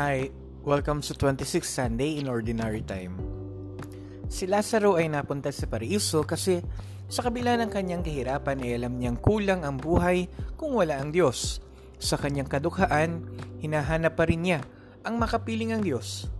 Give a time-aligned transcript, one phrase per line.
[0.00, 0.32] Hi,
[0.64, 3.20] welcome to 26th Sunday in Ordinary Time.
[4.32, 6.64] Si Lazaro ay napunta sa paraiso kasi
[7.04, 10.24] sa kabila ng kanyang kahirapan ay alam niyang kulang ang buhay
[10.56, 11.60] kung wala ang Diyos.
[12.00, 13.28] Sa kanyang kadukhaan,
[13.60, 14.64] hinahanap pa rin niya
[15.04, 16.32] ang makapiling ang Diyos.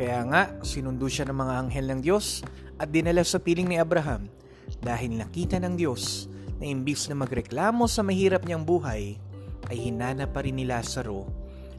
[0.00, 2.40] Kaya nga, sinundo siya ng mga anghel ng Diyos
[2.80, 4.32] at dinala sa piling ni Abraham
[4.80, 6.24] dahil nakita ng Diyos
[6.56, 9.20] na imbis na magreklamo sa mahirap niyang buhay,
[9.68, 11.28] ay hinana pa rin ni Lazaro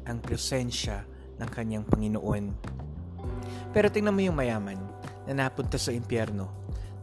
[0.05, 2.45] ang presensya ng kanyang Panginoon.
[3.75, 4.80] Pero tingnan mo yung mayaman
[5.27, 6.48] na napunta sa impyerno.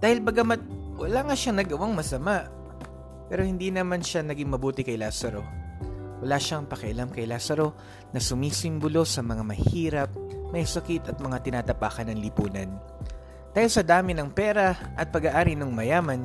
[0.01, 0.61] Dahil bagamat
[0.97, 2.47] wala nga siyang nagawang masama,
[3.27, 5.43] pero hindi naman siya naging mabuti kay Lazaro.
[6.23, 7.75] Wala siyang pakialam kay Lazaro
[8.15, 10.11] na sumisimbolo sa mga mahirap,
[10.55, 12.71] may sakit at mga tinatapakan ng lipunan.
[13.53, 16.25] Dahil sa dami ng pera at pag-aari ng mayaman,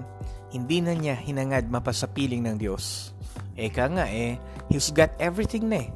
[0.53, 3.11] hindi na niya hinangad mapasapiling ng Diyos.
[3.57, 4.37] Eka nga eh,
[4.69, 5.89] he's got everything na eh.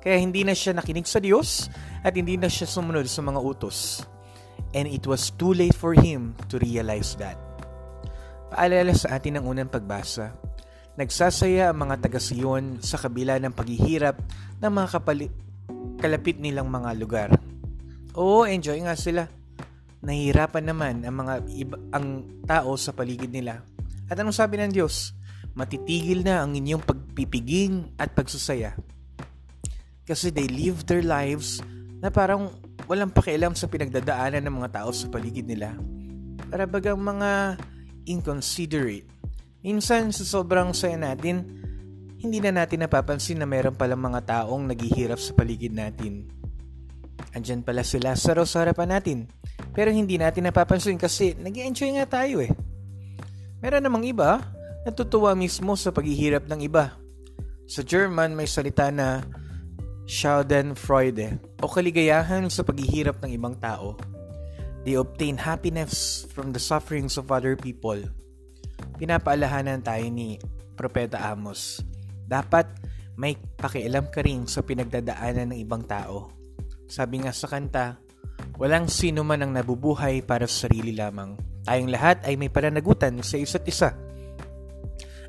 [0.00, 1.68] Kaya hindi na siya nakinig sa Diyos
[2.00, 4.04] at hindi na siya sumunod sa mga utos.
[4.72, 7.36] And it was too late for him to realize that.
[8.50, 10.34] Paalala sa atin ng unang pagbasa,
[10.96, 14.16] nagsasaya ang mga taga-Siyon sa kabila ng paghihirap
[14.58, 15.34] ng mga kapali-
[16.00, 17.30] kalapit nilang mga lugar.
[18.16, 19.28] Oo, enjoy nga sila.
[20.00, 23.62] Nahihirapan naman ang mga iba, ang tao sa paligid nila.
[24.10, 25.14] At anong sabi ng Diyos?
[25.54, 28.78] matitigil na ang inyong pagpipiging at pagsusaya.
[30.10, 31.62] Kasi they live their lives
[32.02, 32.50] na parang
[32.90, 35.78] walang pakialam sa pinagdadaanan ng mga tao sa paligid nila.
[36.50, 37.54] Para bagang mga
[38.10, 39.06] inconsiderate.
[39.62, 41.46] Minsan sa sobrang saya natin,
[42.18, 46.26] hindi na natin napapansin na meron palang mga taong naghihirap sa paligid natin.
[47.30, 49.18] Andyan pala sila sa sa harapan natin.
[49.70, 52.50] Pero hindi natin napapansin kasi nag enjoy nga tayo eh.
[53.62, 54.42] Meron namang iba,
[54.82, 56.98] natutuwa mismo sa paghihirap ng iba.
[57.70, 59.22] Sa German may salita na
[60.10, 63.94] Schadenfreude o kaligayahan sa paghihirap ng ibang tao.
[64.82, 68.10] They obtain happiness from the sufferings of other people.
[68.98, 70.42] Pinapaalahanan tayo ni
[70.74, 71.86] Propeta Amos.
[72.26, 72.66] Dapat
[73.14, 76.34] may pakialam ka rin sa pinagdadaanan ng ibang tao.
[76.90, 78.02] Sabi nga sa kanta,
[78.58, 81.38] walang sino man ang nabubuhay para sa sarili lamang.
[81.62, 83.94] Tayong lahat ay may pananagutan sa isa't isa.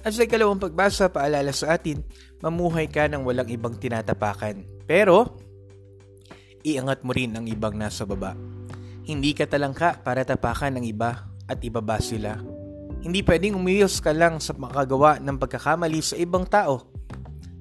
[0.02, 2.02] At sa ikalawang pagbasa, paalala sa atin,
[2.42, 4.66] mamuhay ka ng walang ibang tinatapakan.
[4.90, 5.38] Pero,
[6.66, 8.34] iangat mo rin ang ibang nasa baba.
[9.06, 12.42] Hindi ka talangka para tapakan ng iba at ibaba sila.
[13.02, 16.90] Hindi pwedeng umiyos ka lang sa makagawa ng pagkakamali sa ibang tao.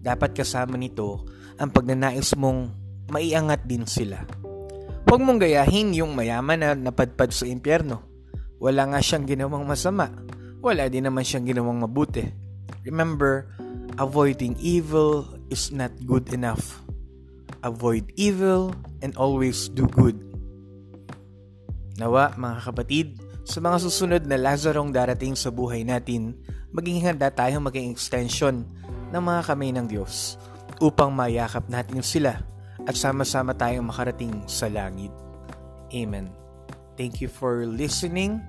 [0.01, 1.29] Dapat kasama nito
[1.61, 2.73] ang pagnanais mong
[3.13, 4.25] maiangat din sila.
[5.05, 8.01] Huwag mong gayahin yung mayaman na napadpad sa impyerno.
[8.61, 10.09] Wala nga siyang ginawang masama
[10.61, 12.29] wala din naman siyang ginawang mabuti.
[12.85, 13.49] Remember,
[13.97, 16.81] avoiding evil is not good enough.
[17.61, 18.73] Avoid evil
[19.05, 20.17] and always do good.
[22.01, 23.07] Nawa, mga kapatid,
[23.45, 26.37] sa mga susunod na Lazarong darating sa buhay natin,
[26.73, 28.65] maging handa tayong maging extension
[29.11, 30.41] ng mga kamay ng Diyos
[30.81, 32.41] upang mayakap natin sila
[32.89, 35.13] at sama-sama tayong makarating sa langit.
[35.93, 36.33] Amen.
[36.97, 38.41] Thank you for listening